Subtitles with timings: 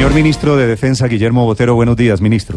[0.00, 2.56] Señor ministro de Defensa, Guillermo Botero, buenos días, ministro.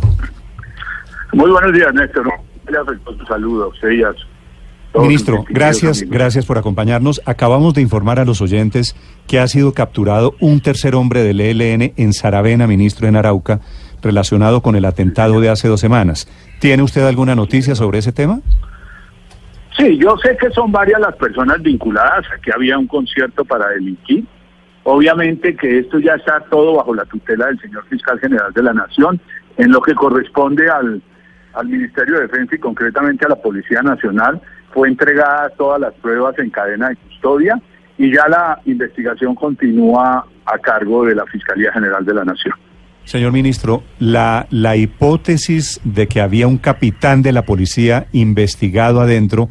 [1.33, 2.25] Muy buenos días, Néstor.
[2.71, 6.17] Le afectó tu saludo a a Ministro, gracias, amigos.
[6.17, 7.21] gracias por acompañarnos.
[7.25, 8.95] Acabamos de informar a los oyentes
[9.27, 13.59] que ha sido capturado un tercer hombre del ELN en Saravena, ministro en Arauca,
[14.01, 16.29] relacionado con el atentado de hace dos semanas.
[16.61, 18.39] ¿Tiene usted alguna noticia sobre ese tema?
[19.77, 22.25] Sí, yo sé que son varias las personas vinculadas.
[22.33, 24.23] Aquí había un concierto para delinquir.
[24.83, 28.73] Obviamente que esto ya está todo bajo la tutela del señor fiscal general de la
[28.73, 29.19] Nación,
[29.57, 31.01] en lo que corresponde al,
[31.53, 34.41] al Ministerio de Defensa y concretamente a la Policía Nacional.
[34.73, 37.61] Fue entregada todas las pruebas en cadena de custodia
[37.97, 42.55] y ya la investigación continúa a cargo de la Fiscalía General de la Nación.
[43.05, 49.49] Señor ministro, la, la hipótesis de que había un capitán de la policía investigado adentro,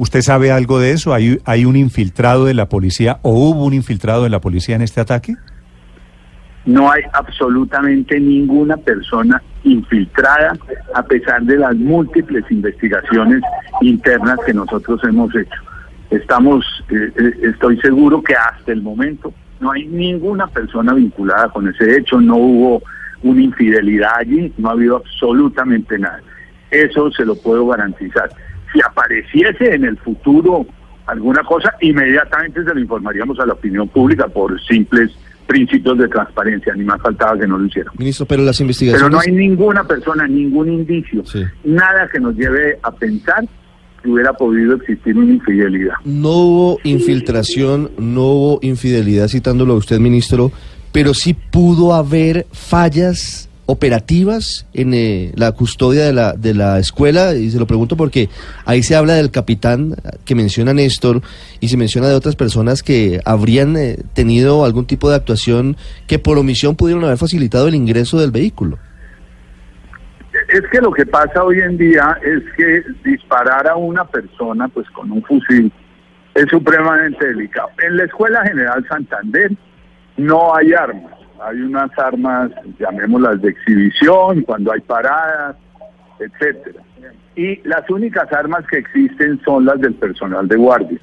[0.00, 1.12] ¿usted sabe algo de eso?
[1.12, 4.80] ¿Hay, ¿Hay un infiltrado de la policía o hubo un infiltrado de la policía en
[4.80, 5.36] este ataque?
[6.64, 10.56] No hay absolutamente ninguna persona infiltrada
[10.94, 13.42] a pesar de las múltiples investigaciones
[13.82, 15.60] internas que nosotros hemos hecho.
[16.10, 21.68] Estamos, eh, eh, estoy seguro que hasta el momento no hay ninguna persona vinculada con
[21.68, 22.82] ese hecho, no hubo
[23.22, 26.22] una infidelidad allí, no ha habido absolutamente nada.
[26.70, 28.30] Eso se lo puedo garantizar.
[28.72, 30.66] Si apareciese en el futuro
[31.06, 35.10] alguna cosa, inmediatamente se lo informaríamos a la opinión pública por simples
[35.46, 37.92] principios de transparencia, ni más faltaba que no lo hicieron.
[37.98, 39.02] Ministro, pero las investigaciones...
[39.02, 41.42] Pero no hay ninguna persona, ningún indicio, Sí.
[41.64, 43.44] nada que nos lleve a pensar
[44.00, 45.94] que hubiera podido existir una infidelidad.
[46.04, 50.52] No hubo infiltración, no hubo infidelidad, citándolo a usted, ministro,
[50.92, 57.34] pero sí pudo haber fallas operativas en eh, la custodia de la, de la escuela,
[57.34, 58.28] y se lo pregunto porque
[58.64, 61.22] ahí se habla del capitán que menciona Néstor
[61.60, 65.76] y se menciona de otras personas que habrían eh, tenido algún tipo de actuación
[66.06, 68.78] que por omisión pudieron haber facilitado el ingreso del vehículo.
[70.48, 74.88] Es que lo que pasa hoy en día es que disparar a una persona pues
[74.90, 75.72] con un fusil
[76.34, 77.68] es supremamente delicado.
[77.82, 79.52] En la Escuela General Santander
[80.16, 85.56] no hay armas, hay unas armas, llamémoslas de exhibición, cuando hay paradas,
[86.18, 86.82] etcétera.
[87.36, 90.98] Y las únicas armas que existen son las del personal de guardia.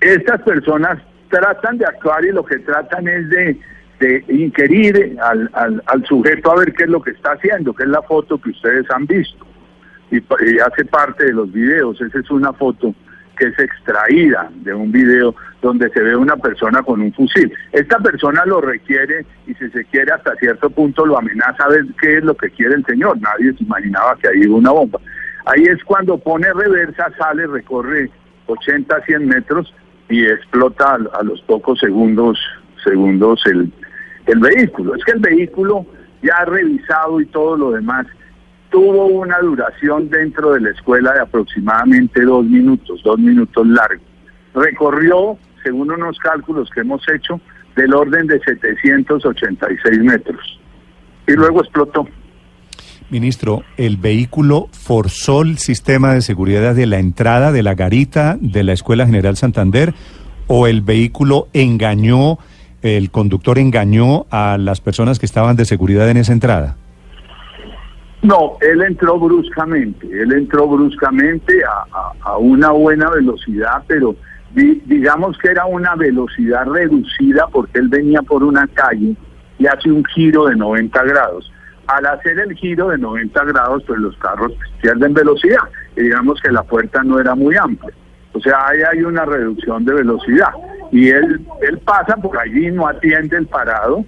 [0.00, 0.98] Estas personas
[1.30, 3.60] tratan de actuar y lo que tratan es de,
[4.00, 7.84] de inquirir al, al, al sujeto a ver qué es lo que está haciendo, que
[7.84, 9.46] es la foto que ustedes han visto.
[10.10, 10.18] Y,
[10.58, 12.00] hace parte de los videos.
[12.00, 12.94] Esa es una foto
[13.40, 17.50] que es extraída de un video donde se ve una persona con un fusil.
[17.72, 21.86] Esta persona lo requiere y si se quiere hasta cierto punto lo amenaza a ver
[21.98, 23.18] qué es lo que quiere el señor.
[23.18, 25.00] Nadie se imaginaba que ahí iba una bomba.
[25.46, 28.10] Ahí es cuando pone reversa, sale, recorre
[28.46, 29.74] 80, 100 metros
[30.10, 32.38] y explota a, los pocos segundos,
[32.84, 33.72] segundos el,
[34.26, 34.94] el vehículo.
[34.96, 35.86] Es que el vehículo
[36.22, 38.06] ya revisado y todo lo demás
[38.70, 44.06] tuvo una duración dentro de la escuela de aproximadamente dos minutos, dos minutos largos.
[44.54, 47.40] Recorrió, según unos cálculos que hemos hecho,
[47.76, 50.60] del orden de 786 metros.
[51.26, 52.08] Y luego explotó.
[53.10, 58.62] Ministro, ¿el vehículo forzó el sistema de seguridad de la entrada de la garita de
[58.62, 59.94] la Escuela General Santander
[60.46, 62.38] o el vehículo engañó,
[62.82, 66.76] el conductor engañó a las personas que estaban de seguridad en esa entrada?
[68.22, 74.14] No, él entró bruscamente, él entró bruscamente a, a- una buena velocidad, pero
[74.54, 79.16] di- digamos que era una velocidad reducida porque él venía por una calle
[79.58, 81.50] y hace un giro de 90 grados.
[81.86, 85.62] Al hacer el giro de 90 grados, pues los carros pierden velocidad.
[85.96, 87.92] Y digamos que la puerta no era muy amplia.
[88.32, 90.50] O sea, ahí hay una reducción de velocidad.
[90.92, 94.04] Y él, él pasa por allí, no atiende el parado,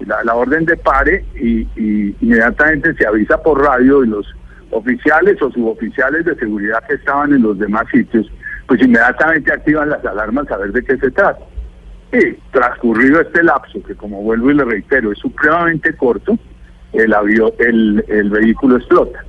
[0.00, 4.26] la, orden de pare y, y inmediatamente se avisa por radio y los
[4.70, 8.30] oficiales o suboficiales de seguridad que estaban en los demás sitios,
[8.66, 11.44] pues inmediatamente activan las alarmas a ver de qué se trata.
[12.12, 16.38] Y transcurrido este lapso, que como vuelvo y le reitero, es supremamente corto,
[16.92, 19.24] el, avión, el, el vehículo explota.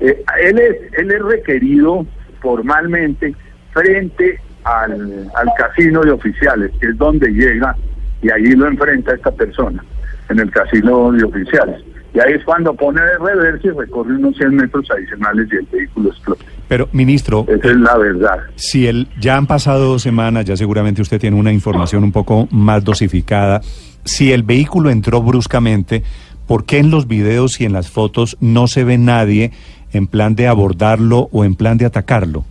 [0.00, 2.06] Eh, él, es, él es requerido
[2.40, 3.34] formalmente
[3.72, 7.74] frente al, al casino de oficiales, que es donde llega
[8.22, 9.84] y allí lo enfrenta esta persona,
[10.28, 11.82] en el casino de oficiales.
[12.14, 15.66] Y ahí es cuando pone de reversa y recorre unos 100 metros adicionales y el
[15.70, 16.44] vehículo explota.
[16.66, 18.38] Pero, ministro, Esa es la verdad.
[18.54, 22.48] si el, ya han pasado dos semanas, ya seguramente usted tiene una información un poco
[22.50, 23.60] más dosificada.
[24.04, 26.02] Si el vehículo entró bruscamente,
[26.46, 29.52] ¿por qué en los videos y en las fotos no se ve nadie
[29.92, 32.44] en plan de abordarlo o en plan de atacarlo?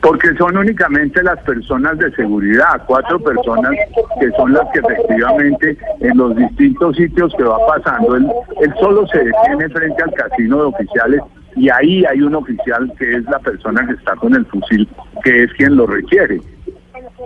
[0.00, 3.72] Porque son únicamente las personas de seguridad, cuatro personas
[4.18, 8.26] que son las que efectivamente en los distintos sitios que va pasando, él,
[8.62, 11.20] él solo se detiene frente al casino de oficiales
[11.56, 14.88] y ahí hay un oficial que es la persona que está con el fusil,
[15.22, 16.40] que es quien lo requiere.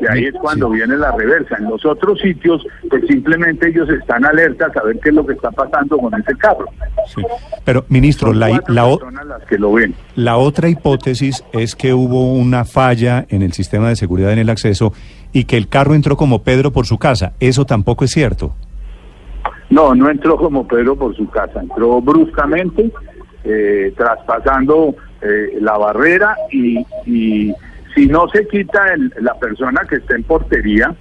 [0.00, 1.56] Y ahí es cuando viene la reversa.
[1.58, 5.34] En los otros sitios, pues simplemente ellos están alertas a ver qué es lo que
[5.34, 6.66] está pasando con ese carro.
[7.64, 9.94] Pero, ministro, la, la, las que lo ven.
[10.16, 14.50] la otra hipótesis es que hubo una falla en el sistema de seguridad en el
[14.50, 14.92] acceso
[15.32, 17.32] y que el carro entró como Pedro por su casa.
[17.40, 18.54] ¿Eso tampoco es cierto?
[19.70, 21.60] No, no entró como Pedro por su casa.
[21.60, 22.90] Entró bruscamente,
[23.44, 27.52] eh, traspasando eh, la barrera y, y
[27.94, 28.80] si no se quita
[29.20, 30.94] la persona que está en portería,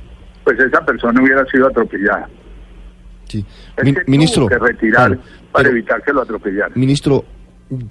[0.43, 2.29] pues esa persona hubiera sido atropellada.
[3.27, 3.45] Sí.
[4.07, 5.17] ministro, que retirar
[5.51, 6.73] para evitar que lo atropellaran.
[6.75, 7.25] Ministro,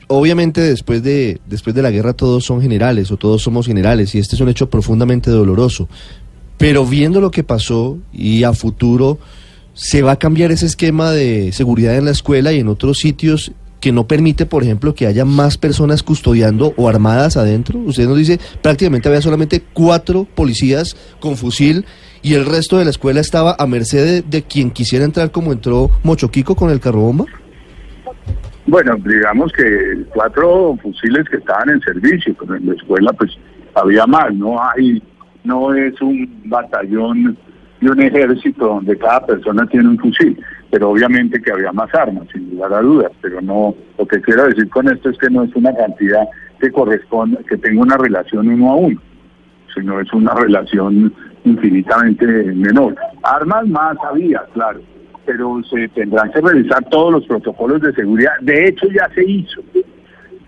[0.07, 4.19] obviamente después de después de la guerra todos son generales o todos somos generales y
[4.19, 5.89] este es un hecho profundamente doloroso.
[6.59, 9.19] Pero viendo lo que pasó y a futuro
[9.75, 13.53] se va a cambiar ese esquema de seguridad en la escuela y en otros sitios
[13.83, 17.81] que no permite, por ejemplo, que haya más personas custodiando o armadas adentro?
[17.81, 21.85] Usted nos dice, prácticamente había solamente cuatro policías con fusil
[22.23, 25.91] y el resto de la escuela estaba a merced de, quien quisiera entrar como entró
[26.05, 27.25] Mochoquico con el carro bomba.
[28.69, 33.33] Bueno, digamos que cuatro fusiles que estaban en servicio, pero en la escuela pues
[33.75, 35.03] había más, no hay,
[35.43, 37.37] no es un batallón
[37.83, 40.43] y un ejército donde cada persona tiene un fusil
[40.73, 44.47] pero obviamente que había más armas, sin lugar a dudas, pero no, lo que quiero
[44.47, 46.27] decir con esto es que no es una cantidad
[46.59, 49.03] que corresponde, que tenga una relación uno a uno,
[49.75, 51.13] sino es una relación
[51.45, 52.97] infinitamente menor.
[53.23, 54.81] Armas más había, claro,
[55.27, 58.33] pero se tendrán que revisar todos los protocolos de seguridad.
[58.41, 59.61] De hecho, ya se hizo.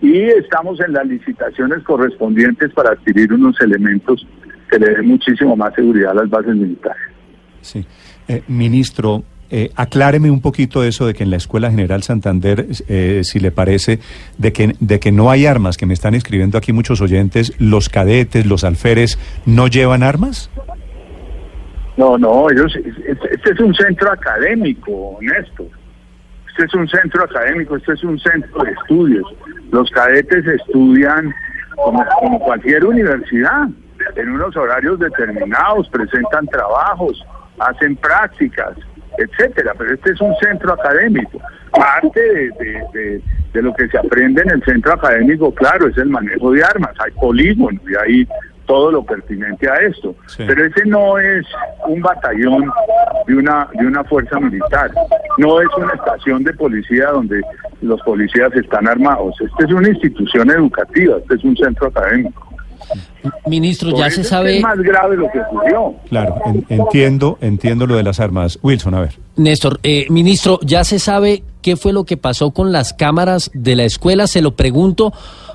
[0.01, 4.27] Y estamos en las licitaciones correspondientes para adquirir unos elementos
[4.71, 7.14] que le den muchísimo más seguridad a las bases militares.
[7.65, 7.87] Sí.
[8.29, 13.23] Eh, ministro, eh, acláreme un poquito eso de que en la Escuela General Santander, eh,
[13.25, 14.01] si le parece,
[14.37, 17.89] de que, de que no hay armas, que me están escribiendo aquí muchos oyentes, los
[17.89, 20.51] cadetes, los alferes, ¿no llevan armas?
[21.97, 25.69] No, no, ellos, este es un centro académico, Néstor.
[26.51, 29.27] Este es un centro académico, este es un centro de estudios.
[29.71, 31.33] Los cadetes estudian
[31.77, 33.69] como cualquier universidad,
[34.17, 37.25] en unos horarios determinados, presentan trabajos,
[37.59, 38.77] hacen prácticas
[39.19, 41.41] etcétera, pero este es un centro académico.
[41.71, 43.23] Parte de,
[43.53, 46.93] de, lo que se aprende en el centro académico, claro, es el manejo de armas,
[46.99, 48.29] hay polígonos y hay
[48.67, 50.15] todo lo pertinente a esto.
[50.37, 51.47] Pero ese no es
[51.87, 52.71] un batallón
[53.27, 54.91] de una, de una fuerza militar,
[55.39, 57.41] no es una estación de policía donde
[57.83, 62.54] los policías están armados, esta es una institución educativa, este es un centro académico.
[63.47, 64.57] Ministro, ya se sabe...
[64.57, 65.95] Es más grave lo que ocurrió.
[66.09, 66.37] Claro,
[66.69, 68.59] entiendo, entiendo lo de las armas.
[68.63, 69.19] Wilson, a ver.
[69.37, 73.77] Néstor, eh, ministro, ya se sabe qué fue lo que pasó con las cámaras de
[73.77, 74.27] la escuela.
[74.27, 75.13] Se lo pregunto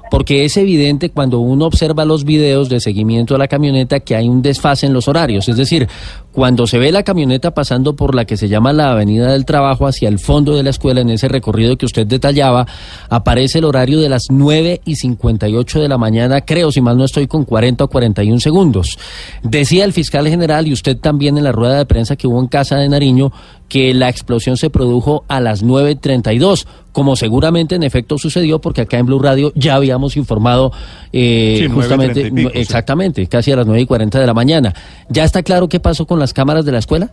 [0.09, 4.27] porque es evidente cuando uno observa los videos de seguimiento de la camioneta que hay
[4.27, 5.47] un desfase en los horarios.
[5.47, 5.87] Es decir,
[6.31, 9.87] cuando se ve la camioneta pasando por la que se llama la Avenida del Trabajo
[9.87, 12.67] hacia el fondo de la escuela, en ese recorrido que usted detallaba,
[13.09, 17.05] aparece el horario de las 9 y 58 de la mañana, creo, si mal no
[17.05, 18.97] estoy, con 40 o 41 segundos.
[19.43, 22.47] Decía el fiscal general y usted también en la rueda de prensa que hubo en
[22.47, 23.31] Casa de Nariño
[23.69, 28.97] que la explosión se produjo a las 9.32, como seguramente en efecto sucedió, porque acá
[28.97, 30.71] en Blue Radio ya habíamos informado
[31.13, 34.73] eh, justamente, exactamente, casi a las 9.40 de la mañana.
[35.07, 37.09] ¿Ya está claro qué pasó con las cámaras de la escuela?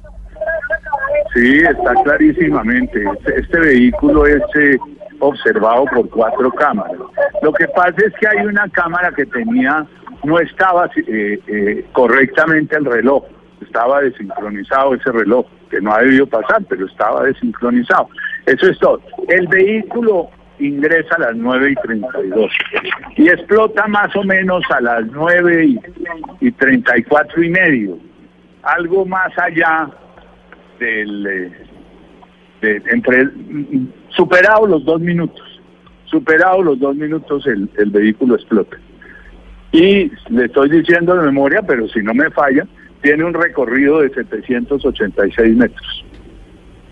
[1.35, 3.05] Sí, está clarísimamente.
[3.19, 4.79] Este, este vehículo es eh,
[5.21, 6.97] observado por cuatro cámaras.
[7.43, 9.87] Lo que pasa es que hay una cámara que tenía,
[10.25, 13.25] no estaba eh, correctamente el reloj,
[13.61, 18.09] estaba desincronizado ese reloj que no ha debido pasar, pero estaba desincronizado.
[18.47, 19.01] Eso es todo.
[19.29, 22.53] El vehículo ingresa a las 9 y 32
[23.17, 25.81] y explota más o menos a las 9 y,
[26.41, 27.99] y 34 y medio,
[28.67, 29.89] algo más allá
[30.79, 31.53] del, eh,
[32.61, 33.29] de, entre,
[34.11, 35.45] superado los dos minutos,
[36.07, 38.77] superado los dos minutos el, el vehículo explota.
[39.73, 42.67] Y le estoy diciendo de memoria, pero si no me falla,
[43.03, 46.05] tiene un recorrido de 786 metros.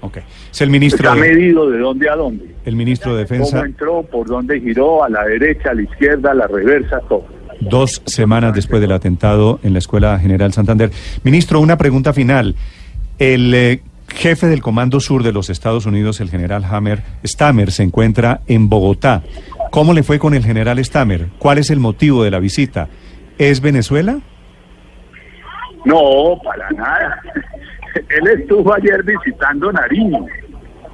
[0.01, 0.19] Ok.
[0.51, 1.09] Es el ministro.
[1.09, 2.55] Está medido de dónde a dónde.
[2.65, 3.57] El ministro de Defensa.
[3.57, 7.27] Cómo entró, por dónde giró, a la derecha, a la izquierda, a la reversa, todo.
[7.61, 10.91] Dos semanas después del atentado en la Escuela General Santander.
[11.23, 12.55] Ministro, una pregunta final.
[13.19, 17.83] El eh, jefe del Comando Sur de los Estados Unidos, el general Hammer, Stammer, se
[17.83, 19.23] encuentra en Bogotá.
[19.71, 21.29] ¿Cómo le fue con el general Stammer?
[21.39, 22.89] ¿Cuál es el motivo de la visita?
[23.39, 24.19] es Venezuela?
[25.85, 27.21] No, para nada.
[27.95, 30.27] Él estuvo ayer visitando Nariño.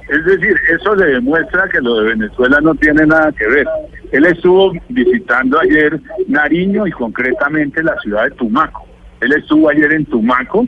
[0.09, 3.67] Es decir, eso le demuestra que lo de Venezuela no tiene nada que ver.
[4.11, 8.85] Él estuvo visitando ayer Nariño y concretamente la ciudad de Tumaco.
[9.21, 10.67] Él estuvo ayer en Tumaco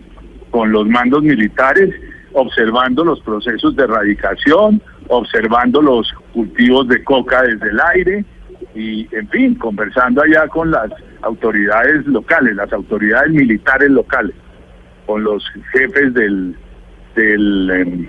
[0.49, 1.93] con los mandos militares,
[2.33, 8.25] observando los procesos de erradicación, observando los cultivos de coca desde el aire
[8.75, 10.89] y, en fin, conversando allá con las
[11.21, 14.35] autoridades locales, las autoridades militares locales,
[15.05, 16.55] con los jefes del,
[17.15, 18.07] del, em,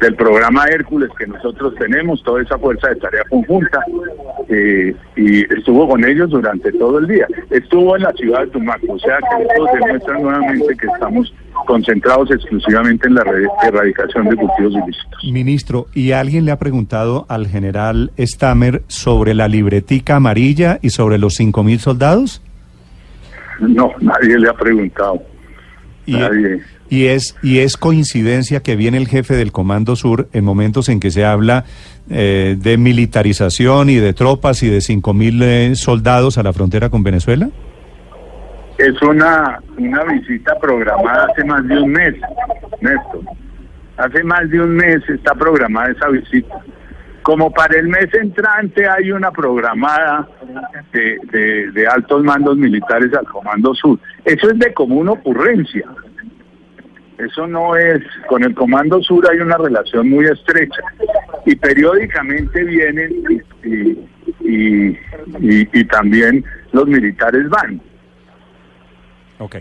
[0.00, 3.80] del programa Hércules que nosotros tenemos, toda esa fuerza de tarea conjunta,
[4.48, 7.26] eh, y estuvo con ellos durante todo el día.
[7.50, 11.32] Estuvo en la ciudad de Tumaco, o sea que esto demuestra nuevamente que estamos
[11.66, 13.24] concentrados exclusivamente en la
[13.66, 15.24] erradicación de cultivos ilícitos.
[15.24, 21.18] Ministro, ¿y alguien le ha preguntado al general Stamer sobre la libretica amarilla y sobre
[21.18, 22.42] los cinco mil soldados?
[23.60, 25.22] No, nadie le ha preguntado.
[26.06, 26.60] nadie.
[26.90, 31.00] Y es, y es coincidencia que viene el jefe del Comando Sur en momentos en
[31.00, 31.64] que se habla
[32.10, 36.90] eh, de militarización y de tropas y de cinco mil eh, soldados a la frontera
[36.90, 37.48] con Venezuela.
[38.76, 42.14] Es una, una visita programada hace más de un mes,
[42.80, 43.22] Néstor.
[43.96, 46.56] Hace más de un mes está programada esa visita.
[47.22, 50.28] Como para el mes entrante hay una programada
[50.92, 53.98] de, de, de altos mandos militares al Comando Sur.
[54.24, 55.86] Eso es de común ocurrencia.
[57.18, 60.82] Eso no es, con el Comando Sur hay una relación muy estrecha
[61.46, 63.12] y periódicamente vienen
[63.62, 64.98] y,
[65.40, 67.80] y, también los militares van.
[69.38, 69.56] Ok.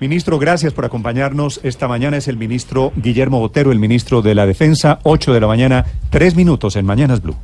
[0.00, 1.60] Ministro, gracias por acompañarnos.
[1.62, 5.46] Esta mañana es el ministro Guillermo Botero, el ministro de la Defensa, 8 de la
[5.46, 7.36] mañana, tres minutos en Mañanas Blue.